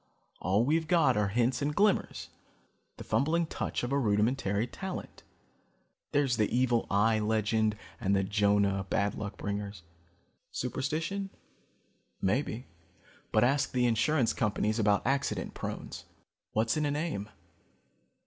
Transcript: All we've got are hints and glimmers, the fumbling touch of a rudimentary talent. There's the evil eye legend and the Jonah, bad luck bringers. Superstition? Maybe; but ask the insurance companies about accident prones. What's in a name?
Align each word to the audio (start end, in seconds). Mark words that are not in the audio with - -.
All 0.39 0.65
we've 0.65 0.87
got 0.87 1.15
are 1.15 1.27
hints 1.27 1.61
and 1.61 1.75
glimmers, 1.75 2.29
the 2.97 3.03
fumbling 3.03 3.45
touch 3.45 3.83
of 3.83 3.91
a 3.91 3.99
rudimentary 3.99 4.65
talent. 4.65 5.21
There's 6.11 6.37
the 6.37 6.49
evil 6.51 6.87
eye 6.89 7.19
legend 7.19 7.77
and 7.99 8.15
the 8.15 8.23
Jonah, 8.23 8.87
bad 8.89 9.13
luck 9.13 9.37
bringers. 9.37 9.83
Superstition? 10.49 11.29
Maybe; 12.19 12.65
but 13.31 13.43
ask 13.43 13.71
the 13.73 13.85
insurance 13.85 14.33
companies 14.33 14.79
about 14.79 15.05
accident 15.05 15.53
prones. 15.53 16.05
What's 16.53 16.75
in 16.75 16.87
a 16.87 16.89
name? 16.89 17.29